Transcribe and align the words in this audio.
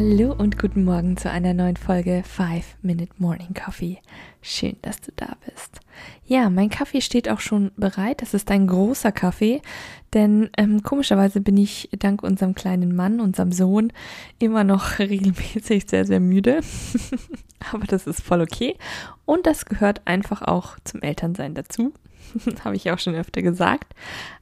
Hallo 0.00 0.32
und 0.32 0.60
guten 0.60 0.84
Morgen 0.84 1.16
zu 1.16 1.28
einer 1.28 1.54
neuen 1.54 1.76
Folge 1.76 2.22
5 2.24 2.76
Minute 2.82 3.10
Morning 3.18 3.52
Coffee. 3.52 3.98
Schön, 4.40 4.76
dass 4.80 5.00
du 5.00 5.10
da 5.16 5.36
bist. 5.44 5.80
Ja, 6.24 6.50
mein 6.50 6.70
Kaffee 6.70 7.00
steht 7.00 7.28
auch 7.28 7.40
schon 7.40 7.72
bereit. 7.76 8.22
Das 8.22 8.32
ist 8.32 8.48
ein 8.52 8.68
großer 8.68 9.10
Kaffee, 9.10 9.60
denn 10.14 10.50
ähm, 10.56 10.84
komischerweise 10.84 11.40
bin 11.40 11.56
ich 11.56 11.88
dank 11.98 12.22
unserem 12.22 12.54
kleinen 12.54 12.94
Mann, 12.94 13.18
unserem 13.18 13.50
Sohn, 13.50 13.92
immer 14.38 14.62
noch 14.62 14.98
regelmäßig 15.00 15.86
sehr, 15.88 16.04
sehr 16.04 16.20
müde. 16.20 16.60
Aber 17.72 17.84
das 17.84 18.06
ist 18.06 18.22
voll 18.22 18.40
okay. 18.40 18.76
Und 19.24 19.48
das 19.48 19.66
gehört 19.66 20.02
einfach 20.06 20.42
auch 20.42 20.76
zum 20.84 21.02
Elternsein 21.02 21.54
dazu. 21.54 21.92
Habe 22.64 22.76
ich 22.76 22.88
auch 22.92 23.00
schon 23.00 23.16
öfter 23.16 23.42
gesagt. 23.42 23.96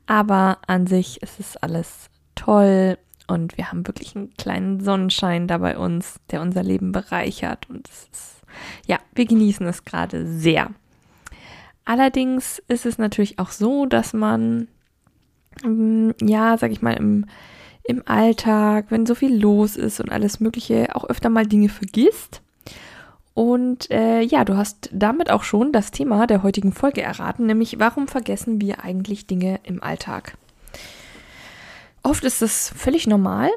Aber 0.04 0.58
an 0.66 0.86
sich 0.86 1.22
ist 1.22 1.40
es 1.40 1.56
alles 1.56 2.10
toll 2.34 2.98
und 3.26 3.56
wir 3.56 3.70
haben 3.70 3.86
wirklich 3.86 4.14
einen 4.14 4.32
kleinen 4.34 4.80
Sonnenschein 4.80 5.48
da 5.48 5.58
bei 5.58 5.76
uns, 5.76 6.20
der 6.30 6.40
unser 6.40 6.62
Leben 6.62 6.92
bereichert. 6.92 7.68
Und 7.68 7.88
ist, 7.88 8.42
ja, 8.86 8.98
wir 9.14 9.26
genießen 9.26 9.66
es 9.66 9.84
gerade 9.84 10.26
sehr. 10.26 10.70
Allerdings 11.84 12.62
ist 12.68 12.86
es 12.86 12.98
natürlich 12.98 13.38
auch 13.38 13.50
so, 13.50 13.86
dass 13.86 14.12
man, 14.12 14.68
mm, 15.62 16.10
ja, 16.22 16.56
sag 16.58 16.70
ich 16.70 16.82
mal, 16.82 16.94
im, 16.94 17.26
im 17.84 18.02
Alltag, 18.06 18.86
wenn 18.90 19.06
so 19.06 19.14
viel 19.14 19.36
los 19.40 19.76
ist 19.76 20.00
und 20.00 20.10
alles 20.10 20.40
Mögliche, 20.40 20.94
auch 20.94 21.04
öfter 21.04 21.28
mal 21.28 21.46
Dinge 21.46 21.68
vergisst. 21.68 22.42
Und 23.34 23.90
äh, 23.90 24.22
ja, 24.22 24.44
du 24.44 24.56
hast 24.56 24.88
damit 24.92 25.30
auch 25.30 25.42
schon 25.42 25.70
das 25.70 25.90
Thema 25.90 26.26
der 26.26 26.42
heutigen 26.42 26.72
Folge 26.72 27.02
erraten, 27.02 27.46
nämlich 27.46 27.78
warum 27.78 28.08
vergessen 28.08 28.60
wir 28.62 28.82
eigentlich 28.82 29.26
Dinge 29.26 29.60
im 29.62 29.82
Alltag? 29.82 30.38
Oft 32.06 32.22
ist 32.22 32.40
es 32.40 32.68
völlig 32.68 33.08
normal. 33.08 33.50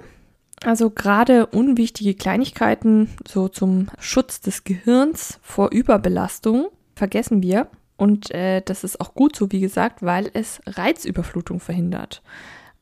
Also 0.64 0.90
gerade 0.90 1.46
unwichtige 1.46 2.16
Kleinigkeiten, 2.16 3.08
so 3.28 3.48
zum 3.48 3.92
Schutz 4.00 4.42
des 4.42 4.64
Gehirns 4.64 5.40
vor 5.44 5.70
Überbelastung, 5.72 6.70
vergessen 6.96 7.44
wir. 7.44 7.68
Und 7.96 8.32
äh, 8.32 8.64
das 8.66 8.84
ist 8.84 9.00
auch 9.02 9.14
gut 9.14 9.36
so, 9.36 9.52
wie 9.52 9.60
gesagt, 9.60 10.02
weil 10.02 10.32
es 10.34 10.62
Reizüberflutung 10.66 11.60
verhindert. 11.60 12.24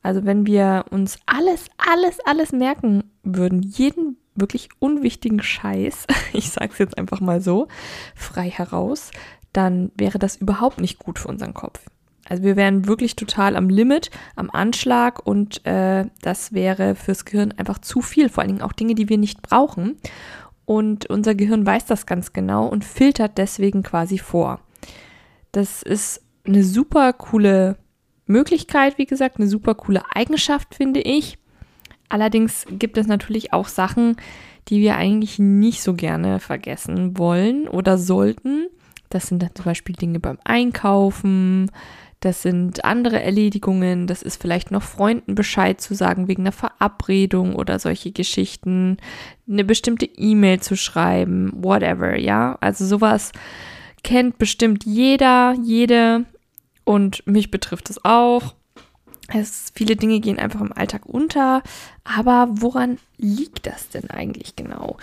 Also 0.00 0.24
wenn 0.24 0.46
wir 0.46 0.86
uns 0.88 1.18
alles, 1.26 1.66
alles, 1.76 2.18
alles 2.24 2.52
merken 2.52 3.04
würden, 3.22 3.60
jeden 3.60 4.16
wirklich 4.34 4.70
unwichtigen 4.78 5.42
Scheiß, 5.42 6.06
ich 6.32 6.48
sage 6.48 6.70
es 6.72 6.78
jetzt 6.78 6.96
einfach 6.96 7.20
mal 7.20 7.42
so, 7.42 7.68
frei 8.14 8.48
heraus, 8.48 9.10
dann 9.52 9.92
wäre 9.96 10.18
das 10.18 10.36
überhaupt 10.36 10.80
nicht 10.80 10.98
gut 10.98 11.18
für 11.18 11.28
unseren 11.28 11.52
Kopf. 11.52 11.80
Also 12.28 12.42
wir 12.42 12.56
wären 12.56 12.86
wirklich 12.86 13.16
total 13.16 13.56
am 13.56 13.68
Limit, 13.68 14.10
am 14.36 14.50
Anschlag 14.50 15.24
und 15.26 15.64
äh, 15.66 16.06
das 16.20 16.52
wäre 16.52 16.94
fürs 16.94 17.24
Gehirn 17.24 17.52
einfach 17.56 17.78
zu 17.78 18.02
viel, 18.02 18.28
vor 18.28 18.42
allen 18.42 18.48
Dingen 18.48 18.62
auch 18.62 18.72
Dinge, 18.72 18.94
die 18.94 19.08
wir 19.08 19.18
nicht 19.18 19.42
brauchen. 19.42 19.96
Und 20.66 21.06
unser 21.06 21.34
Gehirn 21.34 21.64
weiß 21.64 21.86
das 21.86 22.04
ganz 22.04 22.34
genau 22.34 22.66
und 22.66 22.84
filtert 22.84 23.38
deswegen 23.38 23.82
quasi 23.82 24.18
vor. 24.18 24.60
Das 25.52 25.82
ist 25.82 26.22
eine 26.46 26.62
super 26.62 27.14
coole 27.14 27.76
Möglichkeit, 28.26 28.98
wie 28.98 29.06
gesagt, 29.06 29.38
eine 29.38 29.48
super 29.48 29.74
coole 29.74 30.02
Eigenschaft, 30.14 30.74
finde 30.74 31.00
ich. 31.00 31.38
Allerdings 32.10 32.66
gibt 32.70 32.98
es 32.98 33.06
natürlich 33.06 33.54
auch 33.54 33.68
Sachen, 33.68 34.16
die 34.68 34.80
wir 34.80 34.96
eigentlich 34.96 35.38
nicht 35.38 35.82
so 35.82 35.94
gerne 35.94 36.40
vergessen 36.40 37.16
wollen 37.16 37.66
oder 37.68 37.96
sollten. 37.96 38.66
Das 39.08 39.26
sind 39.26 39.42
dann 39.42 39.54
zum 39.54 39.64
Beispiel 39.64 39.94
Dinge 39.94 40.20
beim 40.20 40.38
Einkaufen, 40.44 41.70
das 42.20 42.42
sind 42.42 42.84
andere 42.84 43.22
Erledigungen, 43.22 44.06
das 44.08 44.22
ist 44.22 44.42
vielleicht 44.42 44.70
noch 44.70 44.82
Freunden 44.82 45.34
Bescheid 45.34 45.80
zu 45.80 45.94
sagen 45.94 46.26
wegen 46.26 46.42
einer 46.42 46.52
Verabredung 46.52 47.54
oder 47.54 47.78
solche 47.78 48.10
Geschichten, 48.10 48.96
eine 49.48 49.64
bestimmte 49.64 50.06
E-Mail 50.06 50.60
zu 50.60 50.76
schreiben, 50.76 51.52
whatever, 51.54 52.18
ja. 52.18 52.58
Also 52.60 52.84
sowas 52.86 53.32
kennt 54.02 54.38
bestimmt 54.38 54.84
jeder, 54.84 55.54
jede 55.62 56.24
und 56.84 57.24
mich 57.26 57.50
betrifft 57.50 57.90
es 57.90 58.04
auch. 58.04 58.54
Es, 59.28 59.70
viele 59.74 59.94
Dinge 59.94 60.20
gehen 60.20 60.38
einfach 60.38 60.60
im 60.60 60.72
Alltag 60.72 61.06
unter, 61.06 61.62
aber 62.02 62.48
woran 62.50 62.98
liegt 63.18 63.66
das 63.66 63.90
denn 63.90 64.10
eigentlich 64.10 64.56
genau? 64.56 64.96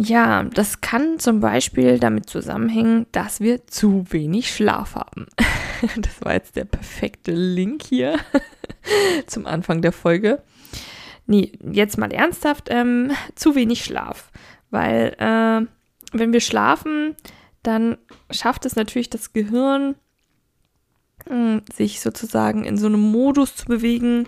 Ja, 0.00 0.44
das 0.44 0.80
kann 0.80 1.18
zum 1.18 1.40
Beispiel 1.40 1.98
damit 1.98 2.30
zusammenhängen, 2.30 3.06
dass 3.10 3.40
wir 3.40 3.66
zu 3.66 4.04
wenig 4.10 4.54
Schlaf 4.54 4.94
haben. 4.94 5.26
Das 5.96 6.20
war 6.24 6.32
jetzt 6.32 6.56
der 6.56 6.64
perfekte 6.64 7.30
Link 7.30 7.84
hier 7.84 8.18
zum 9.28 9.46
Anfang 9.46 9.80
der 9.80 9.92
Folge. 9.92 10.42
Nee, 11.26 11.52
jetzt 11.70 11.98
mal 11.98 12.12
ernsthaft, 12.12 12.66
ähm, 12.68 13.12
zu 13.36 13.54
wenig 13.54 13.84
Schlaf. 13.84 14.32
Weil 14.70 15.14
äh, 15.20 15.66
wenn 16.18 16.32
wir 16.32 16.40
schlafen, 16.40 17.14
dann 17.62 17.96
schafft 18.32 18.66
es 18.66 18.74
natürlich 18.74 19.08
das 19.08 19.32
Gehirn, 19.32 19.94
äh, 21.30 21.60
sich 21.72 22.00
sozusagen 22.00 22.64
in 22.64 22.76
so 22.76 22.86
einem 22.86 23.00
Modus 23.00 23.54
zu 23.54 23.66
bewegen, 23.66 24.26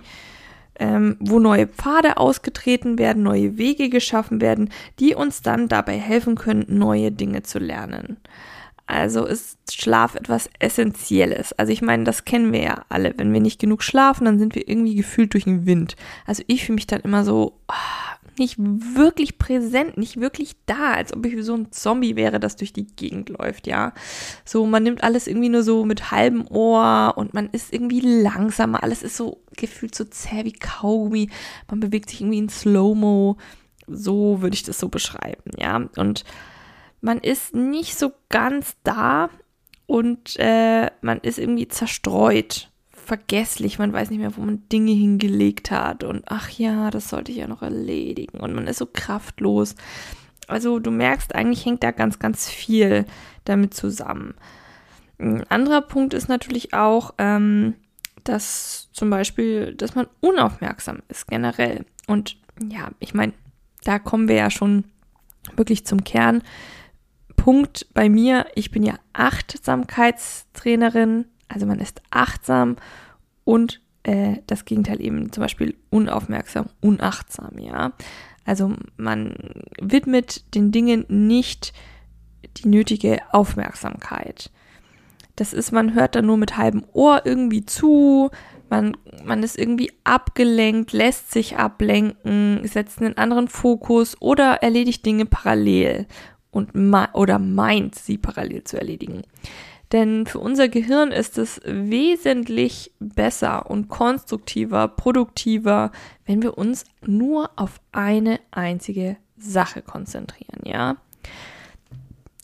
ähm, 0.80 1.16
wo 1.20 1.38
neue 1.38 1.68
Pfade 1.68 2.16
ausgetreten 2.16 2.98
werden, 2.98 3.22
neue 3.22 3.58
Wege 3.58 3.91
geschaffen 3.91 4.41
werden, 4.41 4.70
die 4.98 5.14
uns 5.14 5.42
dann 5.42 5.68
dabei 5.68 5.98
helfen 5.98 6.34
können, 6.34 6.64
neue 6.68 7.12
Dinge 7.12 7.42
zu 7.42 7.58
lernen. 7.58 8.16
Also 8.86 9.24
ist 9.24 9.72
Schlaf 9.72 10.16
etwas 10.16 10.50
Essentielles. 10.58 11.52
Also 11.52 11.72
ich 11.72 11.80
meine, 11.80 12.02
das 12.02 12.24
kennen 12.24 12.52
wir 12.52 12.62
ja 12.62 12.84
alle. 12.88 13.14
Wenn 13.16 13.32
wir 13.32 13.40
nicht 13.40 13.60
genug 13.60 13.84
schlafen, 13.84 14.24
dann 14.24 14.40
sind 14.40 14.56
wir 14.56 14.69
irgendwie 14.69 14.96
gefühlt 14.96 15.32
durch 15.34 15.44
den 15.44 15.64
Wind. 15.64 15.94
Also 16.26 16.42
ich 16.48 16.64
fühle 16.64 16.74
mich 16.74 16.88
dann 16.88 17.02
immer 17.02 17.24
so 17.24 17.60
oh, 17.69 18.19
nicht 18.40 18.56
wirklich 18.58 19.38
präsent, 19.38 19.96
nicht 19.96 20.20
wirklich 20.20 20.56
da, 20.66 20.94
als 20.94 21.14
ob 21.14 21.24
ich 21.24 21.44
so 21.44 21.54
ein 21.54 21.70
Zombie 21.70 22.16
wäre, 22.16 22.40
das 22.40 22.56
durch 22.56 22.72
die 22.72 22.88
Gegend 22.88 23.28
läuft, 23.28 23.68
ja. 23.68 23.92
So, 24.44 24.66
man 24.66 24.82
nimmt 24.82 25.04
alles 25.04 25.28
irgendwie 25.28 25.48
nur 25.50 25.62
so 25.62 25.84
mit 25.84 26.10
halbem 26.10 26.46
Ohr 26.48 27.12
und 27.16 27.34
man 27.34 27.50
ist 27.50 27.72
irgendwie 27.72 28.00
langsamer. 28.00 28.82
Alles 28.82 29.04
ist 29.04 29.16
so 29.16 29.42
gefühlt 29.56 29.94
so 29.94 30.04
zäh 30.04 30.44
wie 30.44 30.52
Kaugummi. 30.52 31.30
Man 31.70 31.78
bewegt 31.78 32.10
sich 32.10 32.22
irgendwie 32.22 32.38
in 32.38 32.48
Slow-Mo. 32.48 33.36
So 33.86 34.42
würde 34.42 34.54
ich 34.54 34.64
das 34.64 34.80
so 34.80 34.88
beschreiben, 34.88 35.52
ja. 35.56 35.88
Und 35.96 36.24
man 37.00 37.18
ist 37.18 37.54
nicht 37.54 37.96
so 37.96 38.12
ganz 38.28 38.76
da 38.82 39.30
und 39.86 40.36
äh, 40.38 40.90
man 41.02 41.18
ist 41.20 41.38
irgendwie 41.38 41.68
zerstreut, 41.68 42.69
vergesslich, 43.10 43.81
man 43.81 43.93
weiß 43.93 44.10
nicht 44.10 44.21
mehr, 44.21 44.37
wo 44.37 44.41
man 44.41 44.69
Dinge 44.69 44.93
hingelegt 44.93 45.72
hat 45.72 46.04
und 46.04 46.22
ach 46.26 46.48
ja, 46.50 46.93
das 46.93 47.09
sollte 47.09 47.32
ich 47.32 47.38
ja 47.38 47.48
noch 47.48 47.60
erledigen 47.60 48.38
und 48.38 48.54
man 48.54 48.69
ist 48.69 48.78
so 48.78 48.87
kraftlos. 48.87 49.75
Also 50.47 50.78
du 50.78 50.93
merkst, 50.93 51.34
eigentlich 51.34 51.66
hängt 51.66 51.82
da 51.82 51.91
ganz, 51.91 52.20
ganz 52.20 52.49
viel 52.49 53.06
damit 53.44 53.75
zusammen. 53.75 54.34
Ein 55.19 55.43
anderer 55.50 55.81
Punkt 55.81 56.15
ist 56.15 56.28
natürlich 56.28 56.72
auch, 56.72 57.15
ähm, 57.19 57.75
dass 58.22 58.91
zum 58.93 59.10
Beispiel, 59.10 59.75
dass 59.75 59.97
man 59.97 60.06
unaufmerksam 60.20 61.03
ist 61.09 61.26
generell. 61.26 61.87
Und 62.06 62.37
ja, 62.62 62.91
ich 63.00 63.12
meine, 63.12 63.32
da 63.82 63.99
kommen 63.99 64.28
wir 64.28 64.37
ja 64.37 64.50
schon 64.50 64.84
wirklich 65.56 65.84
zum 65.84 66.04
Kern. 66.04 66.43
Punkt 67.34 67.88
bei 67.93 68.09
mir, 68.09 68.47
ich 68.54 68.70
bin 68.70 68.84
ja 68.84 68.94
Achtsamkeitstrainerin, 69.14 71.25
also 71.49 71.67
man 71.67 71.81
ist 71.81 72.02
achtsam 72.11 72.76
und 73.50 73.81
äh, 74.05 74.37
das 74.47 74.64
Gegenteil 74.64 75.00
eben 75.00 75.32
zum 75.32 75.43
Beispiel 75.43 75.75
unaufmerksam, 75.91 76.67
unachtsam, 76.81 77.58
ja. 77.58 77.94
Also 78.44 78.75
man 78.97 79.35
widmet 79.81 80.55
den 80.55 80.70
Dingen 80.70 81.05
nicht 81.08 81.73
die 82.58 82.69
nötige 82.69 83.19
Aufmerksamkeit. 83.32 84.52
Das 85.35 85.52
ist, 85.52 85.73
man 85.73 85.94
hört 85.94 86.14
dann 86.14 86.26
nur 86.26 86.37
mit 86.37 86.56
halbem 86.56 86.85
Ohr 86.93 87.23
irgendwie 87.25 87.67
zu, 87.67 88.31
man, 88.69 88.97
man 89.25 89.43
ist 89.43 89.58
irgendwie 89.58 89.91
abgelenkt, 90.05 90.93
lässt 90.93 91.32
sich 91.32 91.56
ablenken, 91.56 92.61
setzt 92.69 93.00
einen 93.00 93.17
anderen 93.17 93.49
Fokus 93.49 94.17
oder 94.20 94.62
erledigt 94.62 95.05
Dinge 95.05 95.26
parallel 95.26 96.06
und 96.53 96.70
oder 97.14 97.41
meint, 97.41 97.96
sie 97.96 98.17
parallel 98.17 98.62
zu 98.62 98.79
erledigen. 98.79 99.23
Denn 99.92 100.26
für 100.26 100.38
unser 100.38 100.69
Gehirn 100.69 101.10
ist 101.10 101.37
es 101.37 101.60
wesentlich 101.64 102.92
besser 103.00 103.69
und 103.69 103.88
konstruktiver, 103.88 104.87
produktiver, 104.87 105.90
wenn 106.26 106.42
wir 106.42 106.56
uns 106.56 106.84
nur 107.04 107.50
auf 107.56 107.81
eine 107.90 108.38
einzige 108.52 109.16
Sache 109.37 109.82
konzentrieren, 109.82 110.60
ja? 110.64 110.96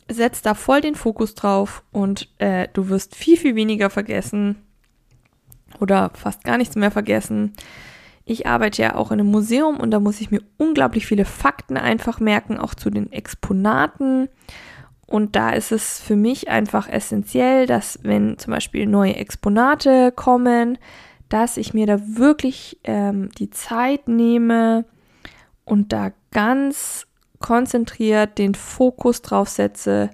setz 0.09 0.41
da 0.41 0.53
voll 0.53 0.81
den 0.81 0.95
Fokus 0.95 1.35
drauf 1.35 1.83
und 1.91 2.29
äh, 2.39 2.67
du 2.73 2.89
wirst 2.89 3.15
viel, 3.15 3.37
viel 3.37 3.55
weniger 3.55 3.89
vergessen 3.89 4.55
oder 5.79 6.11
fast 6.13 6.43
gar 6.43 6.57
nichts 6.57 6.75
mehr 6.75 6.91
vergessen. 6.91 7.53
Ich 8.25 8.47
arbeite 8.47 8.81
ja 8.81 8.95
auch 8.95 9.11
in 9.11 9.19
einem 9.19 9.31
Museum 9.31 9.77
und 9.77 9.91
da 9.91 9.99
muss 9.99 10.21
ich 10.21 10.31
mir 10.31 10.41
unglaublich 10.57 11.05
viele 11.05 11.25
Fakten 11.25 11.77
einfach 11.77 12.19
merken, 12.19 12.57
auch 12.57 12.73
zu 12.73 12.89
den 12.89 13.11
Exponaten. 13.11 14.27
Und 15.07 15.37
da 15.37 15.51
ist 15.51 15.71
es 15.71 16.01
für 16.01 16.17
mich 16.17 16.49
einfach 16.49 16.89
essentiell, 16.89 17.65
dass 17.65 17.99
wenn 18.03 18.37
zum 18.37 18.51
Beispiel 18.53 18.85
neue 18.85 19.15
Exponate 19.15 20.11
kommen, 20.11 20.77
dass 21.29 21.57
ich 21.57 21.73
mir 21.73 21.87
da 21.87 21.99
wirklich 22.05 22.79
ähm, 22.83 23.29
die 23.37 23.49
Zeit 23.49 24.07
nehme 24.09 24.85
und 25.65 25.93
da 25.93 26.11
ganz 26.31 27.07
konzentriert 27.39 28.37
den 28.37 28.53
Fokus 28.53 29.21
drauf 29.21 29.47
setze, 29.47 30.09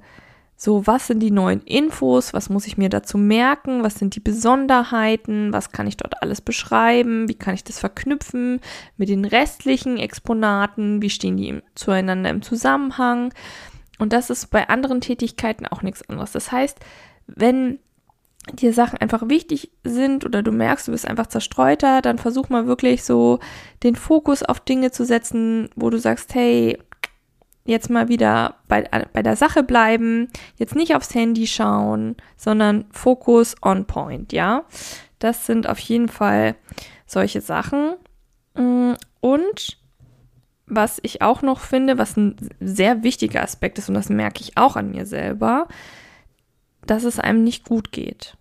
so, 0.55 0.87
was 0.87 1.07
sind 1.07 1.19
die 1.19 1.31
neuen 1.31 1.61
Infos? 1.63 2.33
Was 2.33 2.49
muss 2.49 2.67
ich 2.67 2.77
mir 2.77 2.87
dazu 2.87 3.17
merken? 3.17 3.83
Was 3.83 3.95
sind 3.95 4.15
die 4.15 4.21
Besonderheiten? 4.21 5.51
Was 5.51 5.73
kann 5.73 5.87
ich 5.87 5.97
dort 5.97 6.21
alles 6.21 6.39
beschreiben? 6.39 7.27
Wie 7.27 7.33
kann 7.33 7.53
ich 7.53 7.65
das 7.65 7.79
verknüpfen 7.79 8.61
mit 8.95 9.09
den 9.09 9.25
restlichen 9.25 9.97
Exponaten? 9.97 11.01
Wie 11.01 11.09
stehen 11.09 11.35
die 11.35 11.61
zueinander 11.75 12.29
im 12.29 12.41
Zusammenhang? 12.41 13.33
Und 13.99 14.13
das 14.13 14.29
ist 14.29 14.47
bei 14.47 14.69
anderen 14.69 15.01
Tätigkeiten 15.01 15.67
auch 15.67 15.81
nichts 15.81 16.07
anderes. 16.09 16.31
Das 16.31 16.51
heißt, 16.51 16.79
wenn 17.27 17.79
dir 18.51 18.73
Sachen 18.73 18.99
einfach 18.99 19.29
wichtig 19.29 19.71
sind 19.83 20.25
oder 20.25 20.43
du 20.43 20.51
merkst, 20.51 20.87
du 20.87 20.91
bist 20.91 21.07
einfach 21.07 21.27
zerstreuter, 21.27 22.01
dann 22.01 22.17
versuch 22.17 22.49
mal 22.49 22.67
wirklich 22.67 23.03
so 23.03 23.39
den 23.83 23.95
Fokus 23.95 24.43
auf 24.43 24.59
Dinge 24.59 24.91
zu 24.91 25.05
setzen, 25.05 25.69
wo 25.75 25.89
du 25.89 25.97
sagst, 25.97 26.35
hey, 26.35 26.77
jetzt 27.65 27.89
mal 27.89 28.09
wieder 28.09 28.55
bei, 28.67 28.83
bei 29.13 29.23
der 29.23 29.37
Sache 29.37 29.63
bleiben, 29.63 30.27
jetzt 30.57 30.75
nicht 30.75 30.95
aufs 30.95 31.15
Handy 31.15 31.47
schauen, 31.47 32.17
sondern 32.35 32.85
Fokus 32.91 33.55
on 33.61 33.85
point, 33.85 34.33
ja. 34.33 34.65
Das 35.19 35.45
sind 35.45 35.69
auf 35.69 35.79
jeden 35.79 36.09
Fall 36.09 36.55
solche 37.05 37.39
Sachen. 37.39 37.95
Mm, 38.55 38.93
und 39.21 39.77
was 40.65 40.99
ich 41.03 41.21
auch 41.21 41.41
noch 41.41 41.59
finde, 41.59 41.97
was 41.97 42.17
ein 42.17 42.35
sehr 42.59 43.03
wichtiger 43.03 43.43
Aspekt 43.43 43.77
ist, 43.77 43.89
und 43.89 43.95
das 43.95 44.09
merke 44.09 44.41
ich 44.41 44.57
auch 44.57 44.75
an 44.75 44.91
mir 44.91 45.05
selber, 45.05 45.67
dass 46.85 47.03
es 47.03 47.19
einem 47.19 47.43
nicht 47.43 47.65
gut 47.65 47.91
geht. 47.91 48.37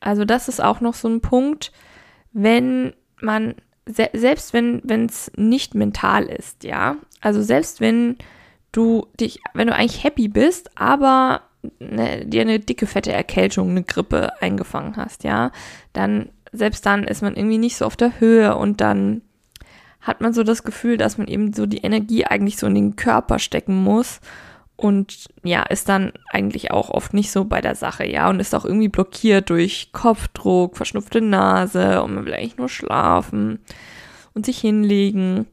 Also 0.00 0.24
das 0.24 0.48
ist 0.48 0.62
auch 0.62 0.80
noch 0.80 0.94
so 0.94 1.08
ein 1.08 1.20
Punkt, 1.20 1.72
wenn 2.32 2.94
man, 3.20 3.54
selbst 3.86 4.54
wenn 4.54 5.06
es 5.06 5.30
nicht 5.36 5.74
mental 5.74 6.26
ist, 6.26 6.64
ja, 6.64 6.96
also 7.20 7.42
selbst 7.42 7.80
wenn 7.80 8.16
du 8.72 9.06
dich, 9.18 9.40
wenn 9.52 9.66
du 9.66 9.74
eigentlich 9.74 10.04
happy 10.04 10.28
bist, 10.28 10.70
aber 10.78 11.42
ne, 11.80 12.24
dir 12.24 12.42
eine 12.42 12.60
dicke, 12.60 12.86
fette 12.86 13.12
Erkältung, 13.12 13.70
eine 13.70 13.82
Grippe 13.82 14.40
eingefangen 14.40 14.96
hast, 14.96 15.24
ja, 15.24 15.50
dann, 15.92 16.30
selbst 16.52 16.86
dann 16.86 17.04
ist 17.04 17.22
man 17.22 17.34
irgendwie 17.34 17.58
nicht 17.58 17.76
so 17.76 17.84
auf 17.84 17.96
der 17.96 18.20
Höhe 18.20 18.56
und 18.56 18.80
dann 18.80 19.22
hat 20.00 20.20
man 20.20 20.32
so 20.32 20.42
das 20.42 20.62
Gefühl, 20.62 20.96
dass 20.96 21.18
man 21.18 21.28
eben 21.28 21.52
so 21.52 21.66
die 21.66 21.78
Energie 21.78 22.24
eigentlich 22.24 22.56
so 22.56 22.66
in 22.66 22.74
den 22.74 22.96
Körper 22.96 23.38
stecken 23.38 23.82
muss 23.82 24.20
und 24.76 25.26
ja, 25.42 25.62
ist 25.62 25.90
dann 25.90 26.12
eigentlich 26.30 26.70
auch 26.70 26.88
oft 26.88 27.12
nicht 27.12 27.30
so 27.30 27.44
bei 27.44 27.60
der 27.60 27.74
Sache, 27.74 28.06
ja, 28.06 28.30
und 28.30 28.40
ist 28.40 28.54
auch 28.54 28.64
irgendwie 28.64 28.88
blockiert 28.88 29.50
durch 29.50 29.90
Kopfdruck, 29.92 30.76
verschnupfte 30.76 31.20
Nase 31.20 32.02
und 32.02 32.14
man 32.14 32.24
will 32.24 32.32
eigentlich 32.32 32.56
nur 32.56 32.70
schlafen 32.70 33.60
und 34.32 34.46
sich 34.46 34.58
hinlegen, 34.58 35.46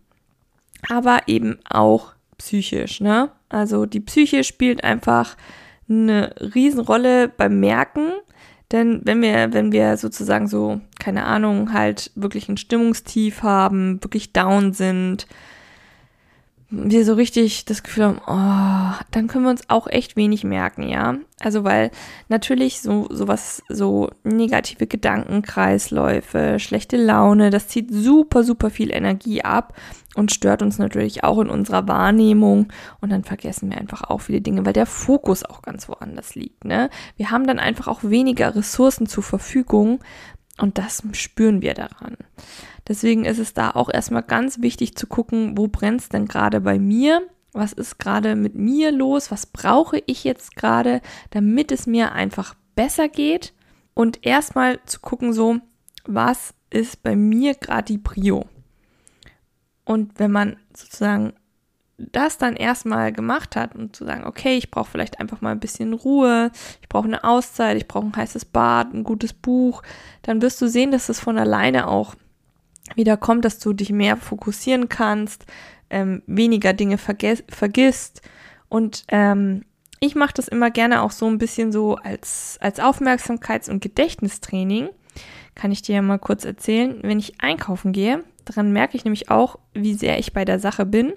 aber 0.90 1.24
eben 1.28 1.60
auch 1.70 2.14
psychisch, 2.38 3.02
ne? 3.02 3.32
Also 3.50 3.86
die 3.86 4.00
Psyche 4.00 4.44
spielt 4.44 4.84
einfach 4.84 5.36
eine 5.90 6.34
Riesenrolle 6.40 7.28
beim 7.28 7.60
Merken, 7.60 8.14
denn 8.72 9.02
wenn 9.04 9.22
wir, 9.22 9.54
wenn 9.54 9.72
wir 9.72 9.98
sozusagen 9.98 10.48
so, 10.48 10.82
keine 11.00 11.26
Ahnung, 11.26 11.74
halt 11.74 12.12
wirklich 12.16 12.50
ein 12.50 12.58
Stimmungstief 12.58 13.44
haben, 13.44 14.04
wirklich 14.04 14.34
down 14.34 14.74
sind, 14.74 15.28
wir 16.70 17.06
so 17.06 17.14
richtig 17.14 17.64
das 17.64 17.82
Gefühl 17.82 18.04
haben, 18.04 18.22
oh, 18.28 19.04
dann 19.12 19.28
können 19.28 19.46
wir 19.46 19.52
uns 19.52 19.70
auch 19.70 19.88
echt 19.88 20.18
wenig 20.18 20.44
merken, 20.44 20.90
ja. 20.90 21.16
Also 21.40 21.64
weil 21.64 21.92
natürlich 22.28 22.82
so 22.82 23.08
sowas, 23.10 23.64
so 23.70 24.10
negative 24.24 24.86
Gedankenkreisläufe, 24.86 26.60
schlechte 26.60 26.98
Laune, 26.98 27.52
das 27.52 27.70
zieht 27.70 27.90
super, 27.92 28.44
super 28.44 28.70
viel 28.70 28.92
Energie 28.92 29.44
ab 29.44 29.78
und 30.16 30.34
stört 30.34 30.62
uns 30.62 30.78
natürlich 30.78 31.24
auch 31.24 31.40
in 31.40 31.50
unserer 31.50 31.88
Wahrnehmung 31.88 32.68
und 33.00 33.12
dann 33.12 33.24
vergessen 33.24 33.70
wir 33.70 33.78
einfach 33.78 34.04
auch 34.04 34.20
viele 34.20 34.42
Dinge, 34.42 34.66
weil 34.66 34.74
der 34.74 34.88
Fokus 34.88 35.46
auch 35.46 35.62
ganz 35.62 35.88
woanders 35.88 36.36
liegt, 36.36 36.66
ne? 36.66 36.90
Wir 37.16 37.32
haben 37.32 37.48
dann 37.48 37.60
einfach 37.60 37.88
auch 37.88 38.04
weniger 38.04 38.56
Ressourcen 38.56 39.08
zur 39.08 39.24
Verfügung 39.24 40.00
und 40.60 40.78
das 40.78 41.04
spüren 41.14 41.62
wir 41.62 41.74
daran. 41.74 42.18
Deswegen 42.88 43.26
ist 43.26 43.40
es 43.40 43.54
da 43.54 43.72
auch 43.72 43.90
erstmal 43.90 44.24
ganz 44.24 44.62
wichtig 44.62 44.96
zu 44.96 45.08
gucken, 45.08 45.58
wo 45.58 45.68
brennt 45.68 46.02
es 46.02 46.10
denn 46.10 46.26
gerade 46.26 46.62
bei 46.62 46.80
mir? 46.80 47.22
Was 47.54 47.74
ist 47.74 47.98
gerade 48.00 48.36
mit 48.36 48.56
mir 48.56 48.92
los? 48.92 49.32
Was 49.32 49.46
brauche 49.46 50.02
ich 50.06 50.24
jetzt 50.24 50.56
gerade, 50.56 51.02
damit 51.32 51.72
es 51.72 51.88
mir 51.88 52.14
einfach 52.14 52.56
besser 52.76 53.10
geht? 53.10 53.54
Und 53.94 54.26
erstmal 54.26 54.80
zu 54.86 55.00
gucken, 55.00 55.34
so, 55.34 55.58
was 56.06 56.54
ist 56.70 57.04
bei 57.04 57.16
mir 57.16 57.56
gerade 57.56 57.86
die 57.86 57.98
Prio? 57.98 58.46
Und 59.84 60.20
wenn 60.20 60.32
man 60.32 60.58
sozusagen 60.76 61.34
das 61.98 62.38
dann 62.38 62.56
erstmal 62.56 63.12
gemacht 63.12 63.56
hat 63.56 63.76
und 63.76 63.96
zu 63.96 64.06
sagen, 64.06 64.26
okay, 64.26 64.56
ich 64.56 64.70
brauche 64.70 64.90
vielleicht 64.90 65.20
einfach 65.20 65.42
mal 65.42 65.52
ein 65.52 65.60
bisschen 65.60 65.94
Ruhe, 65.94 66.52
ich 66.82 66.90
brauche 66.90 67.08
eine 67.08 67.24
Auszeit, 67.24 67.78
ich 67.78 67.88
brauche 67.88 68.06
ein 68.06 68.16
heißes 68.16 68.46
Bad, 68.46 68.94
ein 68.94 69.04
gutes 69.04 69.34
Buch, 69.34 69.82
dann 70.22 70.42
wirst 70.42 70.62
du 70.62 70.68
sehen, 70.68 70.92
dass 70.92 71.10
es 71.10 71.20
von 71.20 71.38
alleine 71.38 71.88
auch 71.88 72.16
wieder 72.96 73.18
kommt, 73.18 73.46
dass 73.46 73.60
du 73.60 73.74
dich 73.74 73.92
mehr 73.92 74.16
fokussieren 74.16 74.90
kannst, 74.90 75.46
ähm, 75.90 76.22
weniger 76.28 76.74
Dinge 76.74 76.98
vergisst. 76.98 78.22
Und 78.70 79.04
ähm, 79.10 79.66
ich 80.00 80.16
mache 80.16 80.34
das 80.34 80.48
immer 80.48 80.70
gerne 80.70 81.02
auch 81.02 81.12
so 81.12 81.26
ein 81.28 81.38
bisschen 81.38 81.72
so 81.72 81.96
als, 81.96 82.58
als 82.62 82.80
Aufmerksamkeits- 82.80 83.70
und 83.70 83.82
Gedächtnistraining. 83.82 84.90
Kann 85.56 85.72
ich 85.72 85.82
dir 85.82 85.96
ja 85.96 86.02
mal 86.02 86.20
kurz 86.20 86.46
erzählen. 86.46 87.00
Wenn 87.02 87.20
ich 87.20 87.42
einkaufen 87.42 87.92
gehe, 87.92 88.24
daran 88.46 88.72
merke 88.72 88.96
ich 88.96 89.06
nämlich 89.06 89.32
auch, 89.32 89.58
wie 89.74 89.96
sehr 89.96 90.20
ich 90.20 90.34
bei 90.34 90.46
der 90.46 90.60
Sache 90.60 90.86
bin. 90.86 91.14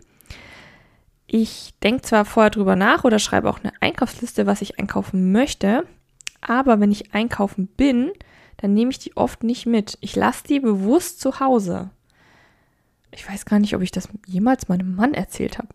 Ich 1.32 1.74
denke 1.80 2.02
zwar 2.02 2.24
vorher 2.24 2.50
drüber 2.50 2.74
nach 2.74 3.04
oder 3.04 3.20
schreibe 3.20 3.48
auch 3.48 3.60
eine 3.60 3.72
Einkaufsliste, 3.80 4.46
was 4.46 4.62
ich 4.62 4.80
einkaufen 4.80 5.30
möchte, 5.30 5.86
aber 6.40 6.80
wenn 6.80 6.90
ich 6.90 7.14
einkaufen 7.14 7.68
bin, 7.68 8.10
dann 8.56 8.74
nehme 8.74 8.90
ich 8.90 8.98
die 8.98 9.16
oft 9.16 9.44
nicht 9.44 9.64
mit. 9.64 9.96
Ich 10.00 10.16
lasse 10.16 10.42
die 10.48 10.58
bewusst 10.58 11.20
zu 11.20 11.38
Hause. 11.38 11.90
Ich 13.12 13.28
weiß 13.28 13.44
gar 13.44 13.60
nicht, 13.60 13.76
ob 13.76 13.82
ich 13.82 13.92
das 13.92 14.08
jemals 14.26 14.66
meinem 14.66 14.96
Mann 14.96 15.14
erzählt 15.14 15.58
habe. 15.58 15.68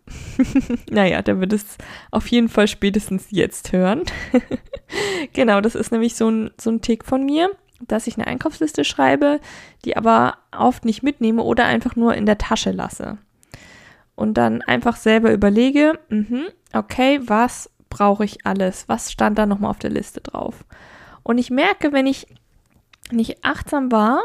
naja, 0.90 1.22
der 1.22 1.40
wird 1.40 1.54
es 1.54 1.78
auf 2.10 2.26
jeden 2.28 2.50
Fall 2.50 2.68
spätestens 2.68 3.28
jetzt 3.30 3.72
hören. 3.72 4.02
genau, 5.32 5.62
das 5.62 5.74
ist 5.74 5.90
nämlich 5.90 6.16
so 6.16 6.30
ein, 6.30 6.50
so 6.60 6.68
ein 6.68 6.82
Tick 6.82 7.02
von 7.02 7.24
mir, 7.24 7.48
dass 7.80 8.06
ich 8.06 8.18
eine 8.18 8.26
Einkaufsliste 8.26 8.84
schreibe, 8.84 9.40
die 9.86 9.96
aber 9.96 10.36
oft 10.54 10.84
nicht 10.84 11.02
mitnehme 11.02 11.42
oder 11.42 11.64
einfach 11.64 11.96
nur 11.96 12.14
in 12.14 12.26
der 12.26 12.36
Tasche 12.36 12.72
lasse. 12.72 13.16
Und 14.16 14.34
dann 14.34 14.62
einfach 14.62 14.96
selber 14.96 15.32
überlege, 15.32 15.98
mh, 16.08 16.48
okay, 16.72 17.20
was 17.24 17.70
brauche 17.88 18.24
ich 18.24 18.44
alles? 18.44 18.88
Was 18.88 19.12
stand 19.12 19.38
da 19.38 19.46
nochmal 19.46 19.70
auf 19.70 19.78
der 19.78 19.90
Liste 19.90 20.20
drauf? 20.20 20.64
Und 21.22 21.38
ich 21.38 21.50
merke, 21.50 21.92
wenn 21.92 22.06
ich 22.06 22.26
nicht 23.12 23.44
achtsam 23.44 23.92
war, 23.92 24.20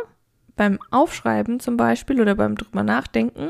beim 0.55 0.79
Aufschreiben 0.91 1.59
zum 1.59 1.77
Beispiel 1.77 2.21
oder 2.21 2.35
beim 2.35 2.55
drüber 2.55 2.83
nachdenken, 2.83 3.49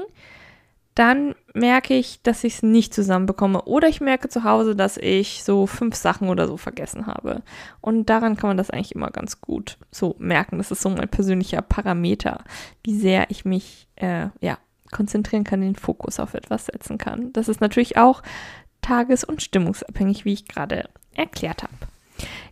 dann 0.95 1.35
merke 1.53 1.93
ich, 1.93 2.21
dass 2.21 2.43
ich 2.43 2.55
es 2.55 2.63
nicht 2.63 2.93
zusammenbekomme. 2.93 3.63
Oder 3.63 3.87
ich 3.87 4.01
merke 4.01 4.29
zu 4.29 4.43
Hause, 4.43 4.75
dass 4.75 4.97
ich 4.97 5.43
so 5.43 5.65
fünf 5.65 5.95
Sachen 5.95 6.29
oder 6.29 6.47
so 6.47 6.57
vergessen 6.57 7.07
habe. 7.07 7.43
Und 7.79 8.09
daran 8.09 8.35
kann 8.35 8.49
man 8.49 8.57
das 8.57 8.69
eigentlich 8.69 8.95
immer 8.95 9.09
ganz 9.09 9.41
gut 9.41 9.77
so 9.89 10.15
merken. 10.19 10.57
Das 10.57 10.71
ist 10.71 10.81
so 10.81 10.89
mein 10.89 11.07
persönlicher 11.07 11.61
Parameter, 11.61 12.43
wie 12.83 12.97
sehr 12.97 13.29
ich 13.29 13.45
mich 13.45 13.87
äh, 13.95 14.27
ja, 14.41 14.57
konzentrieren 14.91 15.43
kann, 15.43 15.61
den 15.61 15.75
Fokus 15.75 16.19
auf 16.19 16.33
etwas 16.33 16.67
setzen 16.67 16.97
kann. 16.97 17.33
Das 17.33 17.47
ist 17.47 17.61
natürlich 17.61 17.97
auch 17.97 18.21
tages- 18.81 19.23
und 19.23 19.41
stimmungsabhängig, 19.41 20.25
wie 20.25 20.33
ich 20.33 20.47
gerade 20.47 20.89
erklärt 21.15 21.63
habe. 21.63 21.73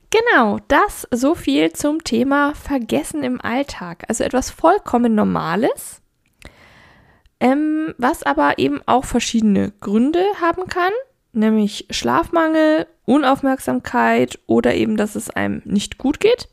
Genau, 0.10 0.60
das 0.67 1.08
so 1.12 1.36
viel 1.36 1.72
zum 1.74 2.03
Thema 2.03 2.55
Vergessen 2.55 3.24
im 3.24 3.39
Alltag. 3.39 4.05
Also 4.08 4.24
etwas 4.24 4.50
vollkommen 4.50 5.13
Normales, 5.13 6.01
ähm, 7.39 7.93
was 7.98 8.24
aber 8.24 8.58
eben 8.58 8.81
auch 8.88 9.05
verschiedene 9.05 9.72
Gründe 9.79 10.24
haben 10.41 10.65
kann, 10.67 10.91
nämlich 11.31 11.86
Schlafmangel, 11.91 12.88
Unaufmerksamkeit 13.05 14.39
oder 14.48 14.74
eben, 14.74 14.98
dass 14.98 15.15
es 15.15 15.29
einem 15.29 15.62
nicht 15.65 16.00
gut 16.00 16.19
geht. 16.19 16.50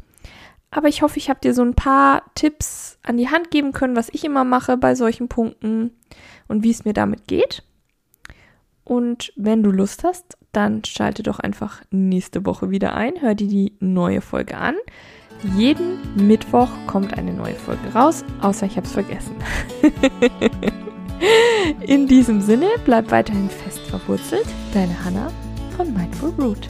Aber 0.76 0.88
ich 0.88 1.00
hoffe, 1.00 1.18
ich 1.18 1.30
habe 1.30 1.40
dir 1.40 1.54
so 1.54 1.62
ein 1.62 1.73
paar 1.73 2.23
Tipps 2.35 2.99
an 3.02 3.16
die 3.16 3.30
Hand 3.30 3.50
geben 3.50 3.73
können, 3.73 3.97
was 3.97 4.11
ich 4.12 4.25
immer 4.25 4.45
mache 4.45 4.76
bei 4.76 4.95
solchen 4.95 5.26
Punkten 5.26 5.90
und 6.49 6.64
wie 6.64 6.71
es 6.71 6.85
mir 6.85 6.92
damit 6.92 7.26
geht. 7.26 7.62
Und 8.85 9.33
wenn 9.37 9.62
du 9.62 9.71
Lust 9.71 10.04
hast, 10.04 10.37
dann 10.52 10.85
schalte 10.85 11.23
doch 11.23 11.40
einfach 11.40 11.80
nächste 11.90 12.45
Woche 12.45 12.68
wieder 12.68 12.95
ein, 12.95 13.23
hör 13.23 13.35
dir 13.35 13.49
die 13.49 13.73
neue 13.80 14.21
Folge 14.21 14.59
an. 14.59 14.75
Jeden 15.56 15.97
Mittwoch 16.14 16.68
kommt 16.87 17.16
eine 17.16 17.33
neue 17.33 17.54
Folge 17.54 17.95
raus, 17.95 18.23
außer 18.42 18.66
ich 18.66 18.76
habe 18.76 18.87
es 18.87 18.92
vergessen. 18.92 19.35
In 21.87 22.06
diesem 22.06 22.42
Sinne, 22.42 22.68
bleib 22.85 23.11
weiterhin 23.11 23.49
fest 23.49 23.80
verwurzelt. 23.80 24.47
Deine 24.75 25.02
Hanna 25.02 25.33
von 25.75 25.90
Mindful 25.95 26.35
Root. 26.38 26.68